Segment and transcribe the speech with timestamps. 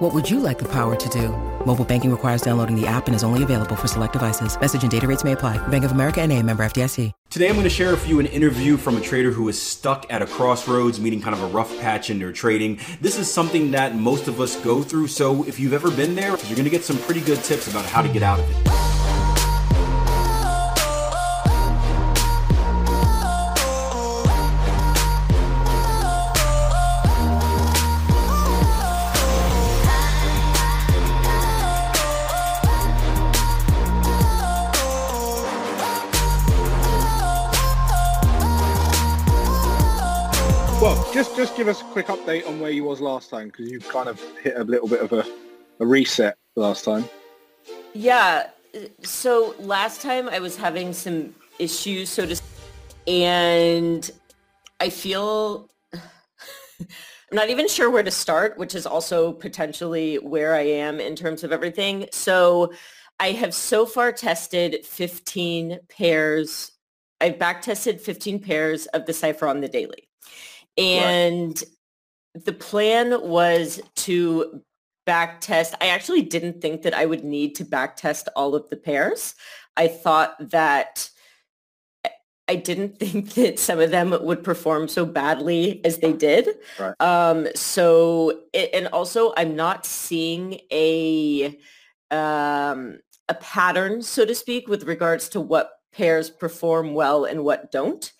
[0.00, 1.28] What would you like the power to do?
[1.66, 4.58] Mobile banking requires downloading the app and is only available for select devices.
[4.58, 5.58] Message and data rates may apply.
[5.68, 7.12] Bank of America and a member FDIC.
[7.28, 10.10] Today I'm going to share with you an interview from a trader who is stuck
[10.10, 12.80] at a crossroads, meeting kind of a rough patch in their trading.
[13.02, 16.30] This is something that most of us go through, so if you've ever been there,
[16.30, 19.09] you're going to get some pretty good tips about how to get out of it.
[41.20, 43.78] Just just give us a quick update on where you was last time because you
[43.78, 45.22] kind of hit a little bit of a,
[45.78, 47.04] a reset last time.
[47.92, 48.48] Yeah.
[49.02, 52.40] So last time I was having some issues, so to,
[53.06, 54.10] and
[54.80, 56.86] I feel I'm
[57.32, 61.44] not even sure where to start, which is also potentially where I am in terms
[61.44, 62.06] of everything.
[62.12, 62.72] So
[63.18, 66.72] I have so far tested 15 pairs.
[67.20, 70.08] I've back tested 15 pairs of the cipher on the daily.
[70.76, 71.62] And
[72.34, 72.44] right.
[72.44, 74.62] the plan was to
[75.06, 75.74] back test.
[75.80, 79.34] I actually didn't think that I would need to back test all of the pairs.
[79.76, 81.10] I thought that
[82.50, 86.48] I didn't think that some of them would perform so badly as they did.
[86.78, 86.94] Right.
[87.00, 91.58] Um, so, and also I'm not seeing a,
[92.10, 92.98] um,
[93.28, 98.12] a pattern, so to speak, with regards to what pairs perform well and what don't.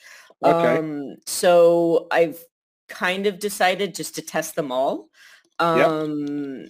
[0.43, 0.79] Okay.
[0.79, 2.43] Um, so I've
[2.89, 5.09] kind of decided just to test them all.
[5.59, 6.67] Um,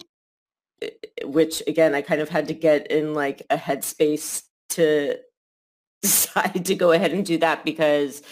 [0.82, 0.92] yep.
[1.24, 5.16] Which again, I kind of had to get in like a headspace to
[6.02, 8.22] decide to go ahead and do that because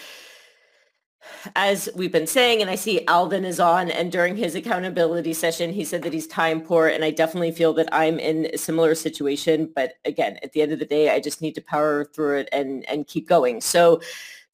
[1.55, 5.71] as we've been saying, and I see Alvin is on, and during his accountability session,
[5.71, 8.95] he said that he's time poor, and I definitely feel that I'm in a similar
[8.95, 9.71] situation.
[9.73, 12.49] But again, at the end of the day, I just need to power through it
[12.51, 13.61] and and keep going.
[13.61, 14.01] So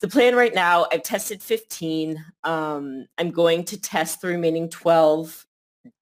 [0.02, 2.24] the plan right now, I've tested 15.
[2.44, 5.46] Um, I'm going to test the remaining 12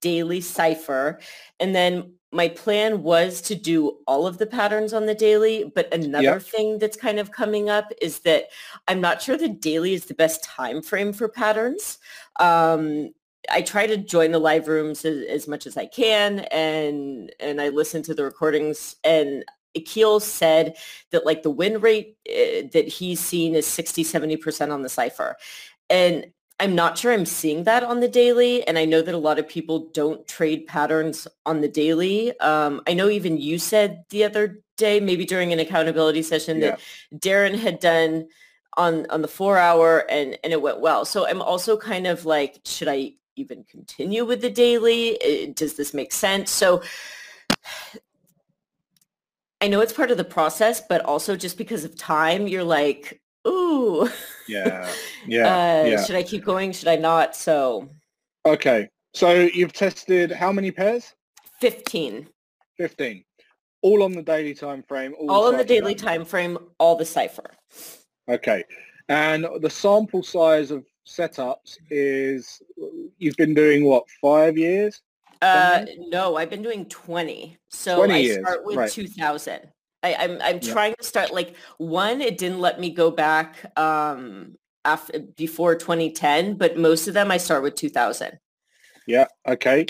[0.01, 1.19] daily cipher.
[1.59, 5.93] And then my plan was to do all of the patterns on the daily, but
[5.93, 6.41] another yep.
[6.41, 8.45] thing that's kind of coming up is that
[8.87, 11.99] I'm not sure the daily is the best time frame for patterns.
[12.39, 13.11] Um,
[13.51, 17.61] I try to join the live rooms as, as, much as I can and and
[17.61, 19.43] I listen to the recordings and
[19.75, 20.75] Akil said
[21.11, 25.35] that like the win rate uh, that he's seen is 60, 70% on the cipher.
[25.89, 26.27] And
[26.59, 28.65] I'm not sure I'm seeing that on the daily.
[28.67, 32.39] And I know that a lot of people don't trade patterns on the daily.
[32.39, 36.71] Um, I know even you said the other day, maybe during an accountability session yeah.
[36.71, 36.79] that
[37.19, 38.27] Darren had done
[38.77, 41.05] on, on the four hour and, and it went well.
[41.05, 45.53] So I'm also kind of like, should I even continue with the daily?
[45.55, 46.51] Does this make sense?
[46.51, 46.81] So
[49.63, 53.21] I know it's part of the process, but also just because of time, you're like,
[53.47, 54.09] ooh.
[54.47, 54.91] Yeah.
[55.25, 55.45] Yeah.
[55.45, 56.03] uh, yeah.
[56.03, 56.73] Should I keep going?
[56.73, 57.33] Should I not?
[57.33, 57.87] So.
[58.45, 58.89] Okay.
[59.13, 61.15] So you've tested how many pairs?
[61.61, 62.27] 15.
[62.75, 63.23] 15.
[63.83, 65.15] All on the daily time frame.
[65.17, 67.51] All, all on the daily time frame, all the cipher.
[68.27, 68.65] Okay.
[69.07, 72.61] And the sample size of setups is
[73.17, 75.01] you've been doing what, five years?
[75.43, 77.57] Uh, no, I've been doing 20.
[77.69, 78.39] So 20 I years.
[78.39, 78.91] start with right.
[78.91, 79.59] 2000.
[80.03, 80.73] I, am I'm, I'm yeah.
[80.73, 84.55] trying to start like one, it didn't let me go back um,
[84.85, 88.37] after before 2010, but most of them I start with 2000.
[89.07, 89.27] Yeah.
[89.47, 89.85] Okay.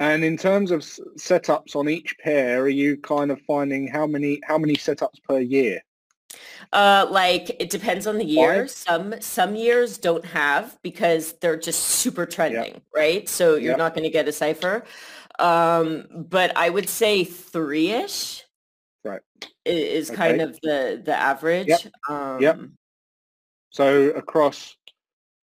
[0.00, 4.40] And in terms of setups on each pair, are you kind of finding how many
[4.44, 5.80] how many setups per year?
[6.72, 8.62] Uh, like it depends on the year.
[8.62, 8.70] Five?
[8.70, 12.82] Some some years don't have because they're just super trending, yep.
[12.94, 13.28] right?
[13.28, 13.78] So you're yep.
[13.78, 14.84] not going to get a cipher.
[15.38, 18.44] Um, but I would say three ish.
[19.04, 19.20] Right.
[19.64, 20.16] Is okay.
[20.16, 21.68] kind of the the average.
[21.68, 21.80] Yep.
[22.08, 22.60] Um, yep.
[23.70, 24.76] So across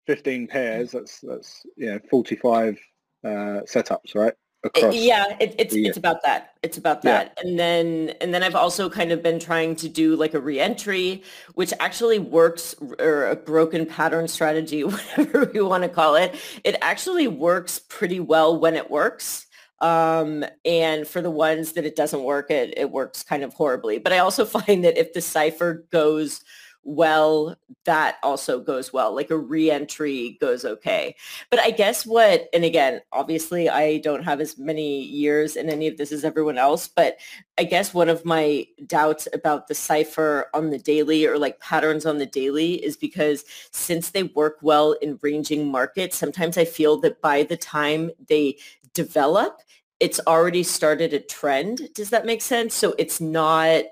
[0.07, 2.77] 15 pairs, that's that's you know 45
[3.23, 4.33] uh, setups, right?
[4.63, 6.53] Across yeah it, it's it's about that.
[6.63, 7.33] It's about that.
[7.37, 7.43] Yeah.
[7.43, 11.23] and then and then i've also kind of been trying to do like a reentry
[11.53, 16.35] which actually works or a broken pattern strategy whatever we want to call it.
[16.63, 19.45] It actually works pretty well when it works.
[19.79, 23.99] Um, and for the ones that it doesn't work it, it works kind of horribly.
[23.99, 26.41] But i also find that if the cipher goes
[26.87, 29.13] well, that also goes well.
[29.13, 31.17] Like a re-entry goes okay.
[31.49, 35.87] But I guess what, and again, obviously I don't have as many years in any
[35.87, 37.17] of this as everyone else, but
[37.57, 42.05] I guess one of my doubts about the cipher on the daily or like patterns
[42.05, 46.97] on the daily is because since they work well in ranging markets, sometimes I feel
[47.01, 48.59] that by the time they
[48.93, 49.59] develop,
[49.99, 51.89] it's already started a trend.
[51.93, 52.73] Does that make sense?
[52.73, 53.83] So it's not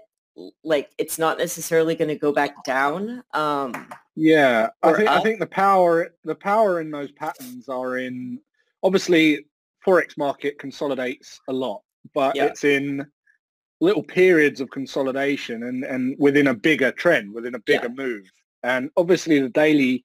[0.64, 3.24] like it's not necessarily going to go back down.
[3.34, 5.20] Um, yeah, I think up.
[5.20, 8.40] I think the power the power in those patterns are in
[8.84, 9.46] obviously
[9.86, 11.82] forex market consolidates a lot,
[12.14, 12.46] but yeah.
[12.46, 13.06] it's in
[13.82, 18.04] little periods of consolidation and and within a bigger trend, within a bigger yeah.
[18.04, 18.32] move.
[18.64, 20.04] And obviously the daily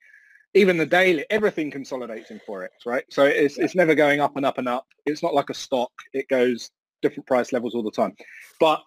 [0.54, 3.04] even the daily everything consolidates in forex, right?
[3.10, 3.64] So it's yeah.
[3.64, 4.86] it's never going up and up and up.
[5.06, 5.92] It's not like a stock.
[6.12, 6.70] It goes
[7.02, 8.14] different price levels all the time.
[8.58, 8.82] But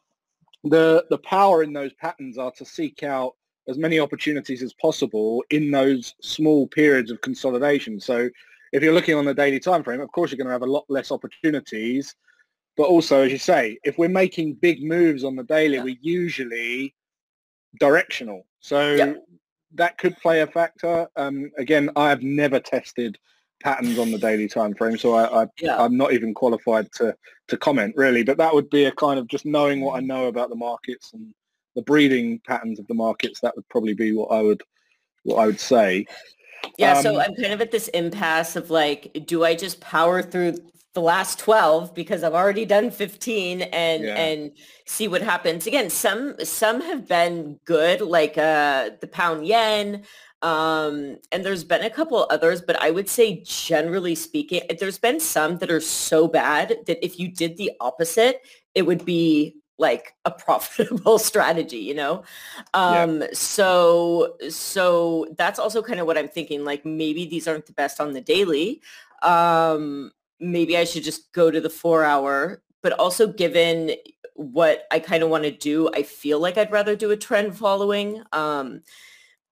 [0.63, 3.35] the the power in those patterns are to seek out
[3.67, 7.99] as many opportunities as possible in those small periods of consolidation.
[7.99, 8.29] So
[8.73, 10.65] if you're looking on the daily time frame, of course you're going to have a
[10.65, 12.15] lot less opportunities.
[12.75, 15.83] But also, as you say, if we're making big moves on the daily, yeah.
[15.83, 16.95] we're usually
[17.79, 18.47] directional.
[18.59, 19.13] So yeah.
[19.75, 21.07] that could play a factor.
[21.15, 23.17] Um, again, I have never tested
[23.63, 25.81] patterns on the daily time frame, so I, I yeah.
[25.81, 27.15] I'm not even qualified to
[27.47, 28.23] to comment really.
[28.23, 31.13] But that would be a kind of just knowing what I know about the markets
[31.13, 31.33] and
[31.75, 33.39] the breeding patterns of the markets.
[33.39, 34.61] That would probably be what I would
[35.23, 36.05] what I would say.
[36.77, 40.21] Yeah, um, so I'm kind of at this impasse of like, do I just power
[40.21, 40.55] through
[40.93, 44.15] the last 12 because I've already done 15 and yeah.
[44.15, 44.51] and
[44.85, 45.65] see what happens.
[45.65, 50.03] Again, some some have been good, like uh the pound yen,
[50.43, 55.21] um, and there's been a couple others, but I would say generally speaking, there's been
[55.21, 58.41] some that are so bad that if you did the opposite,
[58.75, 62.23] it would be like a profitable strategy, you know?
[62.73, 63.27] Um, yeah.
[63.31, 66.65] so, so that's also kind of what I'm thinking.
[66.65, 68.81] Like maybe these aren't the best on the daily.
[69.21, 70.11] Um,
[70.41, 73.91] maybe I should just go to the four hour, but also given
[74.35, 77.57] what I kind of want to do, I feel like I'd rather do a trend
[77.57, 78.23] following.
[78.33, 78.81] Um,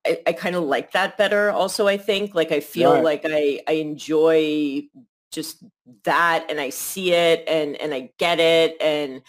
[0.05, 3.03] I, I kind of like that better also I think like I feel right.
[3.03, 4.83] like I I enjoy
[5.31, 5.63] just
[6.03, 9.21] that and I see it and and I get it and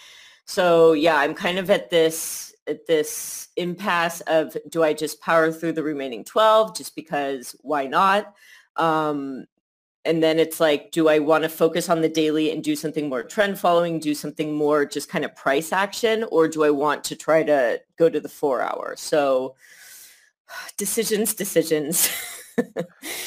[0.46, 5.52] so yeah I'm kind of at this at this impasse of do I just power
[5.52, 8.34] through the remaining 12 just because why not
[8.76, 9.44] um
[10.04, 13.08] and then it's like do I want to focus on the daily and do something
[13.08, 17.04] more trend following do something more just kind of price action or do I want
[17.04, 19.54] to try to go to the 4 hour so
[20.76, 22.08] decisions, decisions.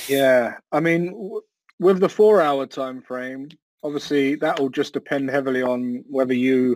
[0.08, 1.42] yeah, I mean, w-
[1.80, 3.50] with the four-hour time frame,
[3.84, 6.76] obviously that will just depend heavily on whether you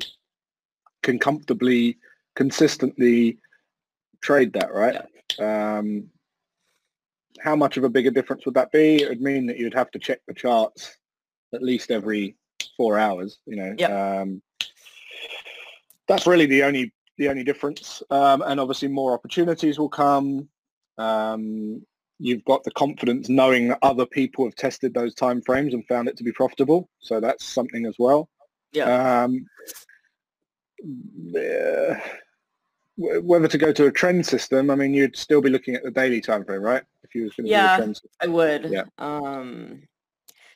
[1.03, 1.97] can comfortably,
[2.35, 3.39] consistently
[4.21, 5.01] trade that, right?
[5.37, 5.77] Yeah.
[5.77, 6.09] Um,
[7.39, 9.01] how much of a bigger difference would that be?
[9.01, 10.97] It would mean that you'd have to check the charts
[11.53, 12.35] at least every
[12.75, 13.39] four hours.
[13.45, 13.91] You know, yep.
[13.91, 14.41] um,
[16.07, 18.01] that's really the only the only difference.
[18.10, 20.50] Um, and obviously more opportunities will come.
[20.98, 21.86] Um,
[22.18, 26.07] you've got the confidence knowing that other people have tested those time frames and found
[26.07, 26.89] it to be profitable.
[27.00, 28.30] So that's something as well.
[28.71, 29.24] Yeah.
[29.24, 29.45] Um,
[32.98, 35.92] whether to go to a trend system, I mean, you'd still be looking at the
[35.92, 36.83] daily time frame, right?
[37.04, 38.11] If you was going to yeah, do a trend system.
[38.21, 38.69] I would.
[38.71, 38.83] Yeah.
[38.97, 39.83] Um,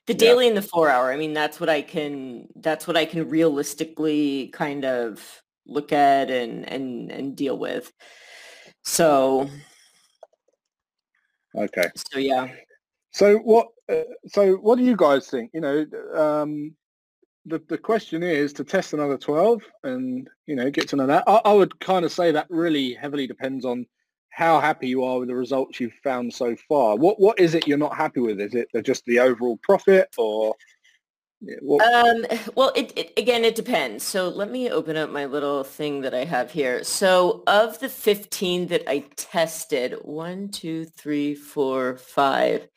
[0.07, 0.49] the daily yeah.
[0.49, 1.11] and the four hour.
[1.11, 2.47] I mean, that's what I can.
[2.55, 7.91] That's what I can realistically kind of look at and and and deal with.
[8.83, 9.49] So
[11.55, 11.89] okay.
[12.11, 12.47] So yeah.
[13.11, 13.67] So what?
[13.89, 15.51] Uh, so what do you guys think?
[15.53, 16.75] You know, um,
[17.45, 21.23] the the question is to test another twelve and you know get to know that.
[21.27, 23.85] I, I would kind of say that really heavily depends on
[24.29, 26.95] how happy you are with the results you've found so far.
[26.95, 28.39] What what is it you're not happy with?
[28.39, 30.55] Is it just the overall profit or
[31.43, 34.03] um, well, it, it, again, it depends.
[34.03, 36.83] So let me open up my little thing that I have here.
[36.83, 42.67] So of the 15 that I tested, one, two, three, four, five,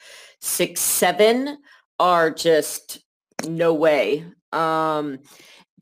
[0.41, 1.59] six, seven
[1.99, 2.99] are just
[3.47, 4.25] no way.
[4.53, 5.21] Um,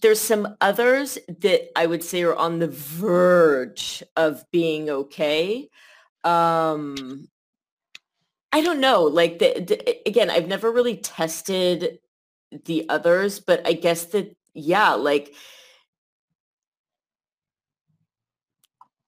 [0.02, 5.68] there's some others that I would say are on the verge of being okay.
[6.22, 7.28] Um,
[8.52, 9.04] I don't know.
[9.04, 11.98] Like the, the, again, I've never really tested
[12.64, 15.34] the others, but I guess that yeah, like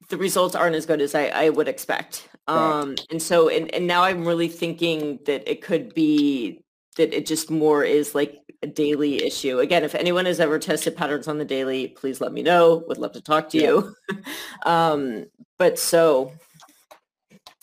[0.09, 2.29] the results aren't as good as I, I would expect.
[2.49, 6.63] Um, and so and, and now I'm really thinking that it could be
[6.97, 9.59] that it just more is like a daily issue.
[9.59, 12.85] Again, if anyone has ever tested patterns on the daily, please let me know.
[12.89, 13.65] Would love to talk to yeah.
[13.65, 13.95] you.
[14.71, 15.27] um,
[15.59, 16.33] but so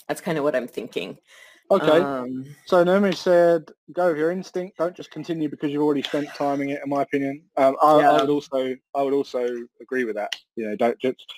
[0.08, 1.18] That's kind of what I'm thinking.
[1.74, 2.00] Okay.
[2.02, 4.78] Um, so Naomi said, "Go with your instinct.
[4.78, 8.12] Don't just continue because you've already spent timing it." In my opinion, um, I, yeah.
[8.12, 9.48] I, would also, I would also
[9.82, 10.36] agree with that.
[10.56, 11.34] You know, don't just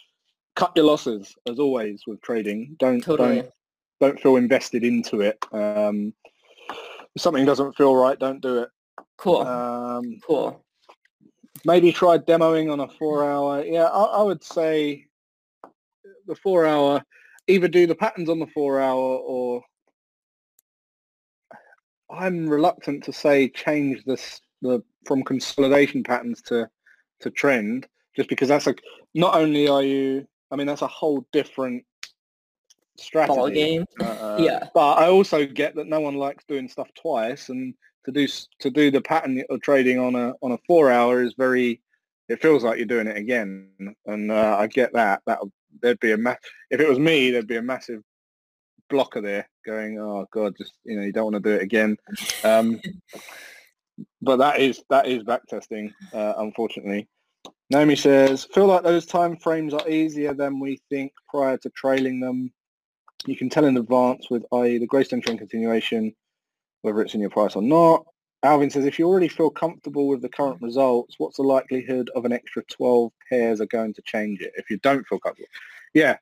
[0.55, 2.75] cut your losses as always with trading.
[2.79, 3.35] Don't totally.
[3.35, 3.51] don't
[4.01, 5.37] don't feel invested into it.
[5.51, 6.13] Um,
[7.15, 8.69] if something doesn't feel right, don't do it.
[9.17, 9.41] Cool.
[9.41, 10.63] Um, cool.
[11.63, 13.63] Maybe try demoing on a four-hour.
[13.63, 15.07] Yeah, I, I would say
[16.27, 17.03] the four-hour.
[17.47, 19.61] Either do the patterns on the four-hour, or
[22.09, 26.69] I'm reluctant to say change this the from consolidation patterns to
[27.21, 28.75] to trend, just because that's a
[29.13, 30.27] not only are you.
[30.51, 31.83] I mean, that's a whole different
[32.97, 33.35] strategy.
[33.35, 33.85] Ball game.
[33.99, 34.67] Uh, yeah.
[34.73, 37.73] But I also get that no one likes doing stuff twice, and
[38.05, 38.27] to do
[38.59, 41.81] to do the pattern of trading on a on a four hour is very.
[42.27, 43.69] It feels like you're doing it again,
[44.07, 45.21] and uh, I get that.
[45.27, 45.39] That
[45.81, 46.35] there'd be a ma-
[46.71, 48.01] if it was me, there'd be a massive
[48.89, 51.97] blocker there, going, "Oh God, just you know, you don't want to do it again."
[52.43, 52.81] Um,
[54.21, 57.07] but that is that is backtesting, uh, unfortunately.
[57.71, 62.19] Naomi says, feel like those time frames are easier than we think prior to trailing
[62.19, 62.51] them
[63.25, 64.77] you can tell in advance with i.e.
[64.77, 66.13] the Greystone trend continuation,
[66.81, 68.05] whether it's in your price or not.
[68.43, 72.25] Alvin says, if you already feel comfortable with the current results, what's the likelihood of
[72.25, 75.47] an extra 12 pairs are going to change it if you don't feel comfortable?
[75.95, 76.17] Yeah.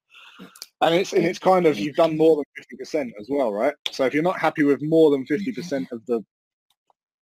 [0.86, 3.74] And it's, and it's kind of, you've done more than 50% as well, right?
[3.92, 6.24] So if you're not happy with more than 50% of the,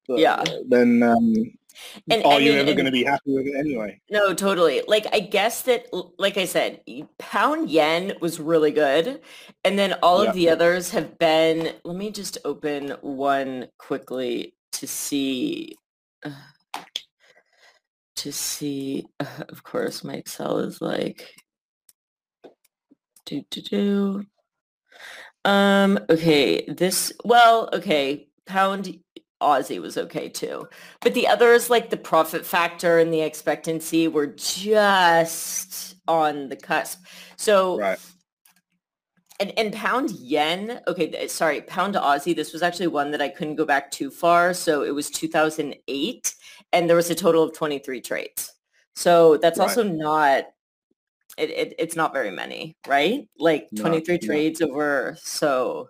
[0.08, 0.44] the yeah.
[0.68, 1.34] then um,
[2.10, 4.00] and, are you ever going to be happy with it anyway?
[4.10, 4.82] No, totally.
[4.88, 5.88] Like I guess that,
[6.18, 6.82] like I said,
[7.18, 9.22] pound yen was really good,
[9.64, 10.30] and then all yeah.
[10.30, 11.74] of the others have been.
[11.84, 15.76] Let me just open one quickly to see.
[16.24, 16.32] Uh,
[18.18, 21.34] to see, uh, of course, my Excel is like
[23.26, 24.26] do do do.
[25.46, 26.00] Um.
[26.10, 26.66] Okay.
[26.68, 27.14] This.
[27.24, 27.70] Well.
[27.74, 28.28] Okay.
[28.46, 29.00] Pound
[29.42, 30.68] Aussie was okay too.
[31.02, 37.04] But the others, like the profit factor and the expectancy, were just on the cusp.
[37.38, 38.00] So, right.
[39.40, 43.56] and, and pound yen, okay, sorry, pound Aussie, this was actually one that I couldn't
[43.56, 44.54] go back too far.
[44.54, 46.36] So it was 2008
[46.72, 48.54] and there was a total of 23 trades.
[48.96, 49.68] So that's right.
[49.68, 50.46] also not,
[51.38, 53.28] it, it, it's not very many, right?
[53.38, 54.68] Like 23 no, trades no.
[54.68, 55.90] over, so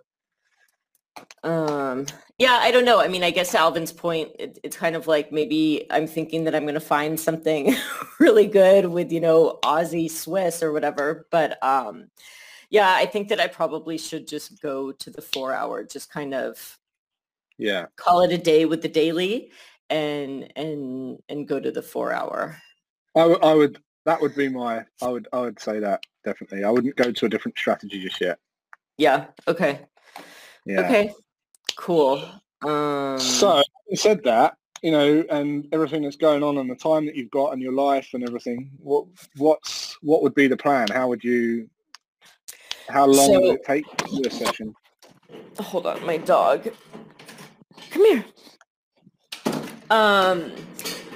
[1.44, 2.06] um,
[2.38, 3.00] yeah, I don't know.
[3.00, 6.54] I mean, I guess Alvin's point, it, it's kind of like maybe I'm thinking that
[6.54, 7.74] I'm going to find something
[8.18, 11.26] really good with, you know, Aussie Swiss or whatever.
[11.30, 12.08] But um,
[12.70, 16.34] yeah, I think that I probably should just go to the four hour, just kind
[16.34, 16.78] of
[17.58, 19.52] yeah, call it a day with the daily
[19.90, 22.56] and and and go to the four hour.
[23.14, 26.64] I, w- I would that would be my I would I would say that definitely.
[26.64, 28.38] I wouldn't go to a different strategy just yet.
[28.98, 29.26] Yeah.
[29.48, 29.80] Okay.
[30.66, 30.80] Yeah.
[30.82, 31.12] Okay.
[31.76, 32.24] Cool.
[32.64, 33.62] Um, so
[33.94, 37.52] said that, you know, and everything that's going on and the time that you've got
[37.52, 39.06] and your life and everything, what
[39.36, 40.88] what's what would be the plan?
[40.88, 41.68] How would you
[42.88, 44.74] how long so, would it take to do a session?
[45.58, 46.68] Hold on, my dog.
[47.90, 48.24] Come here.
[49.90, 50.52] Um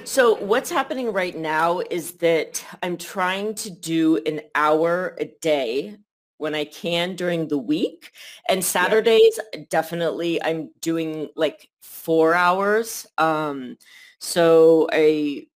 [0.07, 5.97] so what's happening right now is that I'm trying to do an hour a day
[6.37, 8.13] when I can during the week.
[8.47, 9.63] And Saturdays, yeah.
[9.69, 13.05] definitely I'm doing like four hours.
[13.17, 13.77] Um,
[14.19, 15.47] so I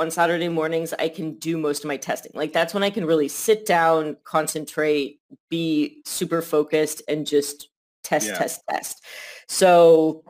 [0.00, 2.32] on Saturday mornings, I can do most of my testing.
[2.34, 7.68] Like that's when I can really sit down, concentrate, be super focused and just
[8.02, 8.38] test, yeah.
[8.38, 9.04] test, test.
[9.46, 10.24] So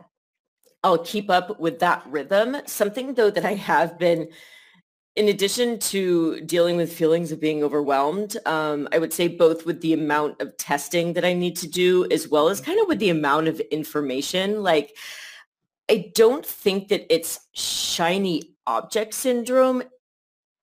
[0.87, 2.59] I'll keep up with that rhythm.
[2.65, 4.29] Something though that I have been
[5.17, 9.81] in addition to dealing with feelings of being overwhelmed, um, I would say both with
[9.81, 13.01] the amount of testing that I need to do, as well as kind of with
[13.01, 14.63] the amount of information.
[14.63, 14.95] Like,
[15.91, 19.83] I don't think that it's shiny object syndrome.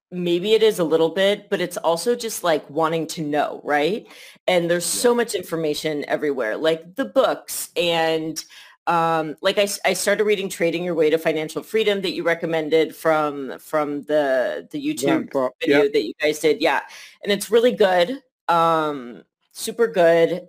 [0.10, 4.08] Maybe it is a little bit, but it's also just like wanting to know, right?
[4.48, 5.01] And there's yeah.
[5.01, 8.42] so much information everywhere, like the books and
[8.88, 12.96] um, like I, I started reading Trading Your Way to Financial Freedom that you recommended
[12.96, 16.62] from from the the YouTube yeah, video that you guys did.
[16.62, 16.82] Yeah,
[17.24, 20.48] and it's really good, um, super good.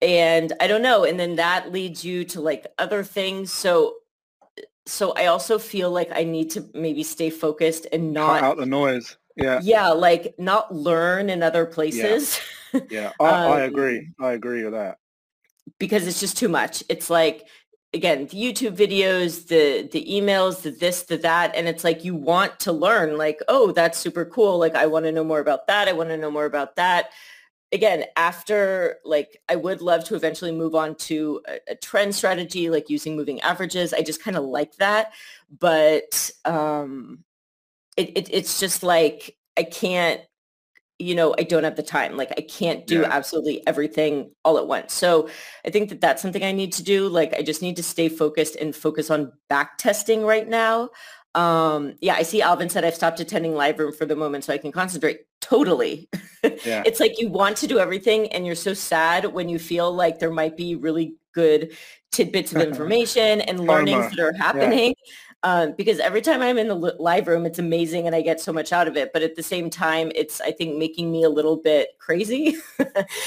[0.00, 3.52] And I don't know, and then that leads you to like other things.
[3.52, 3.94] So
[4.84, 8.56] so I also feel like I need to maybe stay focused and not Cut out
[8.56, 9.16] the noise.
[9.36, 9.60] Yeah.
[9.62, 12.40] Yeah, like not learn in other places.
[12.72, 13.12] Yeah, yeah.
[13.20, 14.08] I, um, I agree.
[14.18, 14.98] I agree with that
[15.82, 16.84] because it's just too much.
[16.88, 17.48] It's like
[17.94, 22.14] again the youtube videos the the emails the this the that and it's like you
[22.14, 25.66] want to learn like oh that's super cool like i want to know more about
[25.66, 27.10] that i want to know more about that
[27.72, 32.68] again, after like, I would love to eventually move on to a, a trend strategy,
[32.68, 33.94] like using moving averages.
[33.94, 35.12] I just kind of like that.
[35.58, 37.24] But um,
[37.96, 40.20] it, it, it's just like, I can't,
[41.02, 42.16] you know, I don't have the time.
[42.16, 43.08] Like I can't do yeah.
[43.10, 44.92] absolutely everything all at once.
[44.94, 45.28] So
[45.66, 47.08] I think that that's something I need to do.
[47.08, 50.90] Like I just need to stay focused and focus on back testing right now.
[51.34, 54.52] Um, yeah, I see Alvin said I've stopped attending live room for the moment so
[54.52, 55.20] I can concentrate.
[55.40, 56.08] Totally.
[56.42, 56.82] Yeah.
[56.86, 60.18] it's like you want to do everything and you're so sad when you feel like
[60.18, 61.72] there might be really good
[62.10, 64.94] tidbits of information and learnings that are happening.
[65.04, 65.31] Yeah.
[65.44, 68.52] Um, because every time I'm in the live room, it's amazing and I get so
[68.52, 69.12] much out of it.
[69.12, 72.56] But at the same time, it's I think making me a little bit crazy.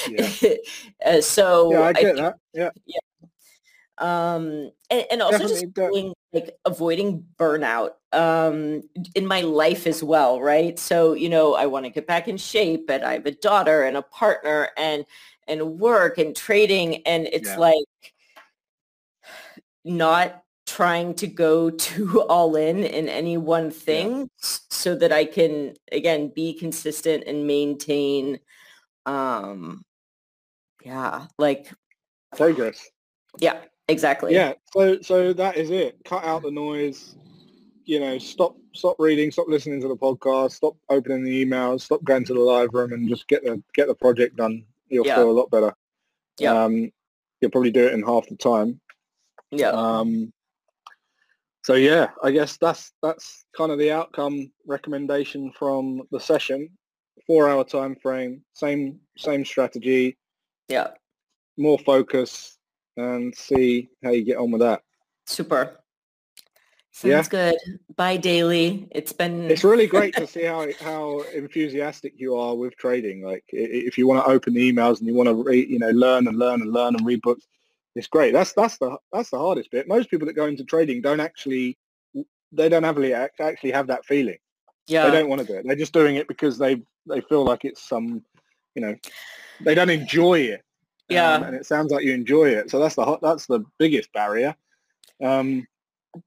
[0.09, 0.29] yeah.
[1.05, 2.35] uh, so yeah, I get I think, that.
[2.53, 2.69] Yeah.
[2.85, 2.99] Yeah
[3.97, 8.81] um and, and also Definitely just doing, like avoiding burnout um
[9.13, 12.35] in my life as well right so you know i want to get back in
[12.35, 15.05] shape but i have a daughter and a partner and
[15.47, 17.57] and work and trading and it's yeah.
[17.57, 18.13] like
[19.85, 24.25] not trying to go too all in in any one thing yeah.
[24.39, 28.39] so that i can again be consistent and maintain
[29.05, 29.83] um
[30.83, 31.71] yeah like
[32.35, 32.89] progress
[33.39, 34.33] yeah Exactly.
[34.33, 34.53] Yeah.
[34.73, 35.97] So so that is it.
[36.05, 37.15] Cut out the noise.
[37.85, 42.03] You know, stop stop reading, stop listening to the podcast, stop opening the emails, stop
[42.03, 44.65] going to the live room, and just get the get the project done.
[44.87, 45.15] You'll yeah.
[45.15, 45.73] feel a lot better.
[46.39, 46.63] Yeah.
[46.63, 46.91] Um,
[47.41, 48.79] you'll probably do it in half the time.
[49.51, 49.69] Yeah.
[49.69, 50.33] Um.
[51.65, 56.69] So yeah, I guess that's that's kind of the outcome recommendation from the session.
[57.25, 60.15] Four hour time frame, same same strategy.
[60.67, 60.89] Yeah.
[61.57, 62.59] More focus,
[62.97, 64.83] and see how you get on with that.
[65.25, 65.79] Super.
[66.91, 67.23] Sounds yeah.
[67.23, 67.55] good.
[67.95, 68.87] Bye, Daily.
[68.91, 69.49] It's been.
[69.49, 73.23] It's really great to see how how enthusiastic you are with trading.
[73.23, 75.89] Like, if you want to open the emails and you want to, re, you know,
[75.89, 77.47] learn and learn and learn and read books,
[77.95, 78.33] it's great.
[78.33, 79.87] That's that's the that's the hardest bit.
[79.87, 81.77] Most people that go into trading don't actually
[82.51, 84.37] they don't actually actually have that feeling.
[84.87, 85.09] Yeah.
[85.09, 85.65] They don't want to do it.
[85.65, 88.23] They're just doing it because they they feel like it's some,
[88.75, 88.95] you know,
[89.61, 90.61] they don't enjoy it.
[91.09, 91.33] Yeah.
[91.33, 92.69] Um, and it sounds like you enjoy it.
[92.69, 94.55] So that's the that's the biggest barrier.
[95.23, 95.67] Um,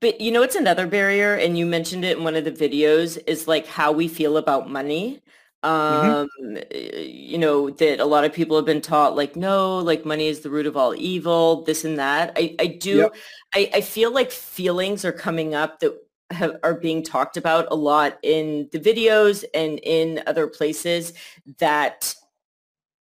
[0.00, 3.18] but you know, it's another barrier, and you mentioned it in one of the videos,
[3.26, 5.22] is like how we feel about money.
[5.64, 6.10] Mm-hmm.
[6.10, 7.02] Um, mm-hmm.
[7.02, 10.40] you know, that a lot of people have been taught like, no, like money is
[10.40, 12.32] the root of all evil, this and that.
[12.36, 13.16] I, I do, yep.
[13.54, 15.94] I, I feel like feelings are coming up that
[16.30, 21.12] have, are being talked about a lot in the videos and in other places
[21.58, 22.14] that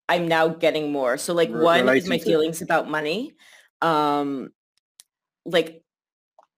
[0.07, 1.17] I'm now getting more.
[1.17, 3.33] So like one is my feelings about money.
[3.81, 4.51] Um
[5.45, 5.83] like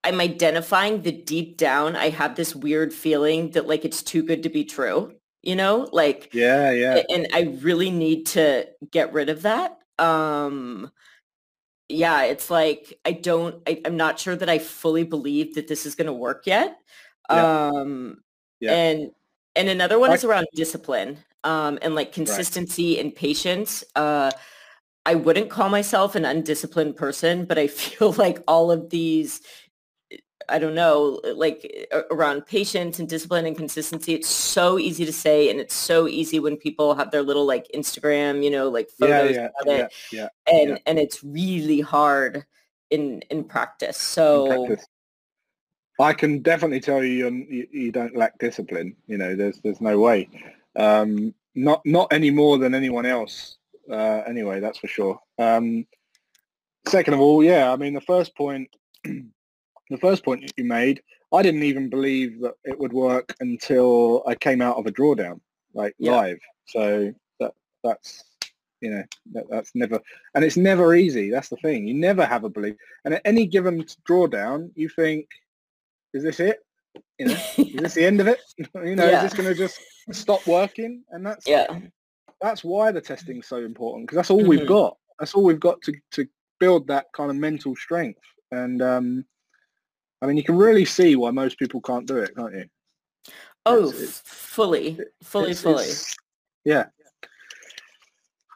[0.03, 4.43] I'm identifying the deep down I have this weird feeling that like it's too good
[4.43, 5.89] to be true, you know?
[5.91, 7.04] Like Yeah, yeah.
[7.10, 9.78] And I really need to get rid of that.
[10.00, 10.91] Um
[11.89, 15.86] yeah, it's like I don't I, am not sure that I fully believe that this
[15.86, 16.78] is gonna work yet.
[17.30, 17.67] Yeah.
[17.67, 18.17] Um
[18.60, 18.73] yeah.
[18.73, 19.12] and
[19.56, 23.06] and another one is around discipline um, and like consistency right.
[23.06, 23.84] and patience.
[23.95, 24.32] Uh,
[25.06, 29.41] I wouldn't call myself an undisciplined person, but I feel like all of these,
[30.49, 35.49] I don't know, like around patience and discipline and consistency, it's so easy to say.
[35.49, 39.36] And it's so easy when people have their little like Instagram, you know, like photos
[39.36, 39.93] yeah, yeah, of it.
[40.12, 40.77] Yeah, yeah, and, yeah.
[40.86, 42.45] and it's really hard
[42.89, 43.97] in, in practice.
[43.97, 44.88] So in practice.
[45.99, 48.95] I can definitely tell you, you you don't lack discipline.
[49.07, 50.29] You know, there's there's no way.
[50.75, 53.57] Um, not not any more than anyone else.
[53.89, 55.19] Uh, anyway, that's for sure.
[55.39, 55.88] Um,
[56.88, 58.69] second of all, yeah, I mean the first point,
[59.89, 61.02] the first point you made,
[61.34, 65.39] I didn't even believe that it would work until I came out of a drawdown,
[65.73, 66.12] like yeah.
[66.12, 66.39] live.
[66.67, 68.23] So that that's
[68.82, 70.00] you know that, that's never
[70.36, 71.30] and it's never easy.
[71.30, 71.88] That's the thing.
[71.88, 75.28] You never have a belief, and at any given drawdown, you think,
[76.13, 76.60] is this it?
[77.19, 78.39] You know, is this the end of it?
[78.58, 79.17] you know, yeah.
[79.17, 79.80] is this going to just
[80.12, 81.04] stop working?
[81.10, 81.80] And that's yeah,
[82.41, 84.50] that's why the testing is so important because that's all mm-hmm.
[84.50, 84.97] we've got.
[85.19, 86.28] That's all we've got to to
[86.60, 88.21] build that kind of mental strength.
[88.52, 89.26] And um,
[90.21, 92.65] I mean, you can really see why most people can't do it, can't you?
[93.65, 95.86] Oh, it's, it's, fully, fully, it's, fully.
[96.63, 96.86] yeah.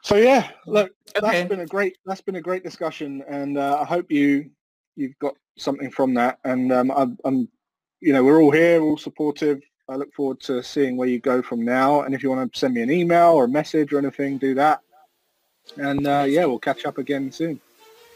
[0.04, 1.20] So yeah, look, okay.
[1.20, 4.50] that's been a great that's been a great discussion, and uh, I hope you
[4.96, 6.38] you've got something from that.
[6.44, 7.48] And um, I'm, I'm
[8.00, 9.60] you know, we're all here, all supportive.
[9.88, 12.02] I look forward to seeing where you go from now.
[12.02, 14.54] And if you want to send me an email or a message or anything, do
[14.54, 14.80] that.
[15.76, 17.60] And uh, yeah, we'll catch up again soon.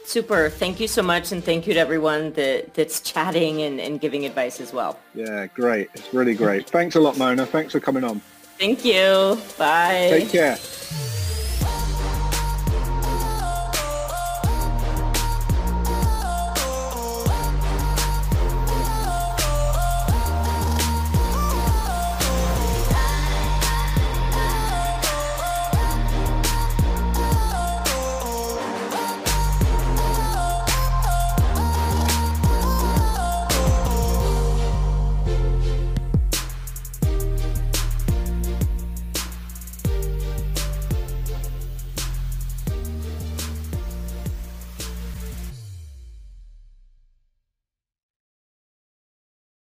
[0.07, 0.49] Super.
[0.49, 1.33] Thank you so much.
[1.33, 5.01] And thank you to everyone that, that's chatting and, and giving advice as well.
[5.15, 5.91] Yeah, great.
[5.95, 6.71] It's really great.
[6.71, 7.45] Thanks a lot, Mona.
[7.45, 8.21] Thanks for coming on.
[8.57, 9.37] Thank you.
[9.59, 10.07] Bye.
[10.11, 10.57] Take care.